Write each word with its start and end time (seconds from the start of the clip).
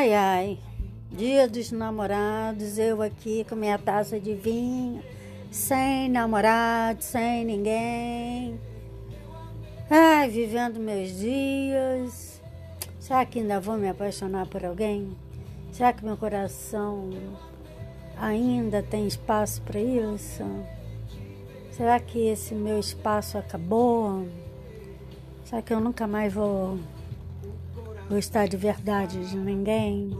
Ai, 0.00 0.14
ai, 0.14 0.58
dia 1.12 1.46
dos 1.46 1.70
namorados, 1.70 2.78
eu 2.78 3.02
aqui 3.02 3.44
com 3.46 3.54
minha 3.54 3.76
taça 3.76 4.18
de 4.18 4.32
vinho, 4.32 5.02
sem 5.50 6.08
namorado, 6.08 7.02
sem 7.02 7.44
ninguém. 7.44 8.58
Ai, 9.90 10.26
vivendo 10.30 10.80
meus 10.80 11.10
dias. 11.18 12.40
Será 12.98 13.26
que 13.26 13.40
ainda 13.40 13.60
vou 13.60 13.76
me 13.76 13.90
apaixonar 13.90 14.46
por 14.46 14.64
alguém? 14.64 15.14
Será 15.70 15.92
que 15.92 16.02
meu 16.02 16.16
coração 16.16 17.10
ainda 18.16 18.82
tem 18.82 19.06
espaço 19.06 19.60
para 19.60 19.78
isso? 19.78 20.44
Será 21.72 22.00
que 22.00 22.26
esse 22.26 22.54
meu 22.54 22.80
espaço 22.80 23.36
acabou? 23.36 24.26
Será 25.44 25.60
que 25.60 25.74
eu 25.74 25.78
nunca 25.78 26.06
mais 26.06 26.32
vou 26.32 26.78
gostar 28.10 28.48
de 28.48 28.56
verdade 28.56 29.24
de 29.30 29.36
ninguém. 29.36 30.10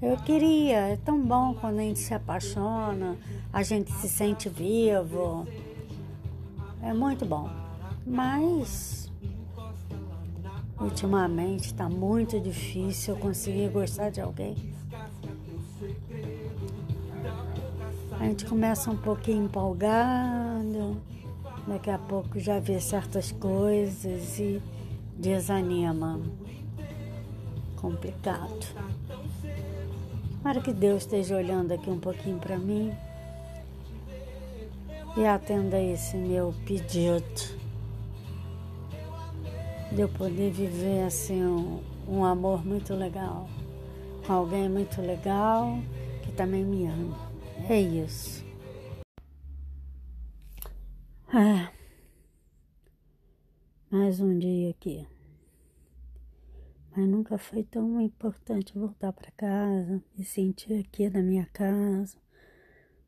Eu 0.00 0.16
queria, 0.16 0.88
é 0.88 0.96
tão 0.96 1.20
bom 1.20 1.54
quando 1.54 1.80
a 1.80 1.82
gente 1.82 1.98
se 1.98 2.14
apaixona, 2.14 3.18
a 3.52 3.62
gente 3.62 3.92
se 3.92 4.08
sente 4.08 4.48
vivo. 4.48 5.46
É 6.82 6.94
muito 6.94 7.26
bom. 7.26 7.50
Mas 8.06 9.12
ultimamente 10.80 11.66
está 11.66 11.90
muito 11.90 12.40
difícil 12.40 13.14
eu 13.14 13.20
conseguir 13.20 13.68
gostar 13.68 14.08
de 14.08 14.22
alguém. 14.22 14.56
A 18.18 18.24
gente 18.24 18.46
começa 18.46 18.90
um 18.90 18.96
pouquinho 18.96 19.44
empolgado, 19.44 20.96
daqui 21.66 21.90
a 21.90 21.98
pouco 21.98 22.40
já 22.40 22.58
vê 22.58 22.80
certas 22.80 23.30
coisas 23.30 24.38
e 24.38 24.62
desanima 25.18 26.20
complicado. 27.86 28.66
Para 30.42 30.60
que 30.60 30.72
Deus 30.72 31.04
esteja 31.04 31.36
olhando 31.36 31.72
aqui 31.72 31.88
um 31.88 32.00
pouquinho 32.00 32.38
para 32.38 32.58
mim 32.58 32.92
e 35.16 35.24
atenda 35.24 35.80
esse 35.80 36.16
meu 36.16 36.52
pedido 36.66 37.24
de 39.92 40.00
eu 40.00 40.08
poder 40.08 40.50
viver 40.50 41.04
assim 41.04 41.44
um, 41.44 41.80
um 42.08 42.24
amor 42.24 42.66
muito 42.66 42.92
legal 42.92 43.48
com 44.26 44.32
alguém 44.32 44.68
muito 44.68 45.00
legal 45.00 45.78
que 46.24 46.32
também 46.32 46.64
me 46.64 46.86
ama. 46.86 47.16
É 47.70 47.80
isso. 47.80 48.44
Ah, 51.32 51.70
mais 53.90 54.18
um 54.20 54.36
dia 54.36 54.70
aqui. 54.70 55.06
Mas 56.96 57.06
nunca 57.06 57.36
foi 57.36 57.62
tão 57.62 58.00
importante 58.00 58.72
voltar 58.72 59.12
para 59.12 59.30
casa, 59.32 60.02
me 60.16 60.24
sentir 60.24 60.80
aqui 60.80 61.10
na 61.10 61.20
minha 61.20 61.44
casa, 61.44 62.16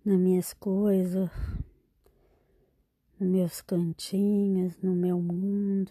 nas 0.04 0.18
minhas 0.18 0.52
coisas, 0.52 1.30
nos 3.18 3.30
meus 3.30 3.62
cantinhos, 3.62 4.76
no 4.82 4.94
meu 4.94 5.18
mundo, 5.18 5.90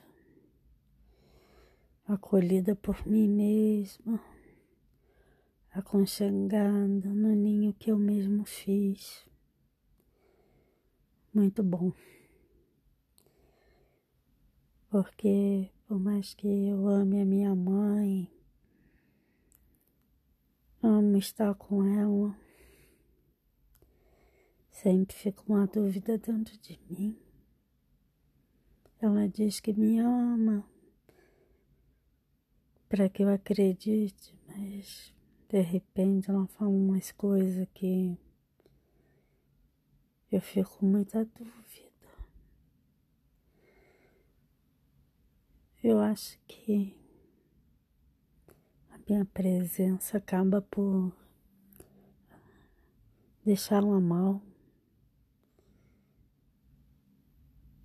acolhida 2.06 2.76
por 2.76 3.04
mim 3.08 3.28
mesma, 3.28 4.22
aconchegada 5.72 7.10
no 7.10 7.34
ninho 7.34 7.74
que 7.74 7.92
eu 7.92 7.98
mesmo 7.98 8.46
fiz. 8.46 9.28
Muito 11.34 11.64
bom. 11.64 11.92
Porque 14.88 15.72
por 15.88 15.98
mais 15.98 16.34
que 16.34 16.46
eu 16.68 16.86
ame 16.86 17.22
a 17.22 17.26
minha 17.26 17.56
mãe, 17.56 18.30
amo 20.84 21.18
estar 21.18 21.56
com 21.56 21.82
ela, 21.86 22.38
sempre 24.70 25.16
fica 25.16 25.42
uma 25.48 25.66
dúvida 25.66 26.18
dentro 26.18 26.58
de 26.58 26.78
mim. 26.90 27.18
Ela 29.00 29.30
diz 29.30 29.62
que 29.62 29.72
me 29.72 30.00
ama 30.00 30.68
para 32.90 33.08
que 33.08 33.24
eu 33.24 33.30
acredite, 33.30 34.36
mas 34.46 35.14
de 35.48 35.62
repente 35.62 36.30
ela 36.30 36.48
fala 36.48 36.70
umas 36.70 37.14
coisas 37.14 37.66
que 37.74 38.18
eu 40.30 40.42
fico 40.42 40.80
com 40.80 40.86
muita 40.86 41.24
dúvida. 41.24 41.87
Eu 45.90 46.02
acho 46.02 46.38
que 46.46 46.94
a 48.90 48.98
minha 49.08 49.24
presença 49.24 50.18
acaba 50.18 50.62
por 50.62 51.14
deixá-la 53.46 53.98
mal. 54.02 54.42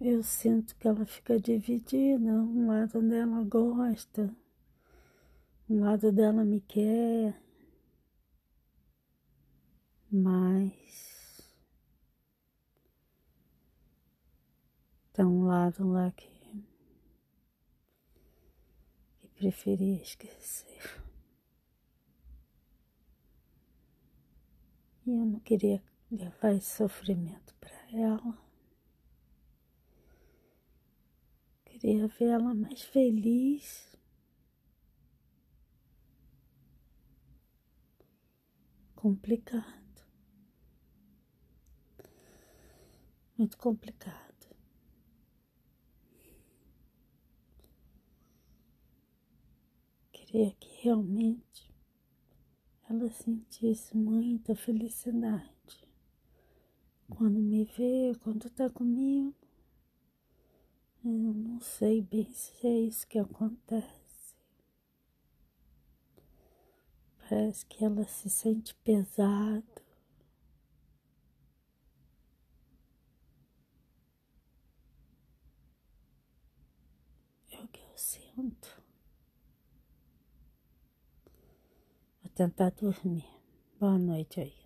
Eu 0.01 0.21
sinto 0.25 0.75
que 0.75 0.89
ela 0.89 1.07
fica 1.07 1.39
dividida. 1.39 2.29
Um 2.29 2.67
lado 2.67 3.01
dela 3.01 3.45
gosta, 3.45 4.35
um 5.71 5.85
lado 5.85 6.11
dela 6.11 6.45
me 6.45 6.61
quer, 6.61 7.41
mas 10.11 11.41
tem 15.13 15.25
um 15.25 15.45
lado 15.45 15.87
lá 15.87 16.11
que 16.11 16.32
preferia 19.43 20.01
esquecer. 20.01 21.03
E 25.05 25.11
eu 25.11 25.27
não 25.27 25.41
queria 25.41 25.83
levar 26.13 26.55
esse 26.55 26.77
sofrimento 26.77 27.53
para 27.57 27.77
ela. 27.91 28.39
Queria 31.65 32.07
ver 32.07 32.27
ela 32.27 32.55
mais 32.55 32.83
feliz. 32.83 33.99
Complicado. 38.95 40.07
Muito 43.37 43.59
complicado. 43.59 44.32
Queria 50.33 50.51
que 50.53 50.83
realmente 50.83 51.71
ela 52.89 53.11
sentisse 53.11 53.95
muita 53.95 54.55
felicidade 54.55 55.87
quando 57.11 57.39
me 57.39 57.65
vê, 57.65 58.15
quando 58.23 58.49
tá 58.49 58.71
comigo. 58.71 59.35
Eu 61.05 61.35
não 61.35 61.61
sei 61.61 62.01
bem 62.01 62.33
se 62.33 62.67
é 62.67 62.79
isso 62.81 63.07
que 63.07 63.19
acontece. 63.19 64.35
Parece 67.19 67.67
que 67.67 67.85
ela 67.85 68.05
se 68.05 68.31
sente 68.31 68.75
pesado. 68.77 69.83
É 77.51 77.63
o 77.63 77.69
que 77.69 77.81
eu 77.83 77.99
sinto. 77.99 78.82
Tentar 82.35 82.71
dormir. 82.71 83.25
Boa 83.79 83.99
noite 83.99 84.41
aí. 84.41 84.62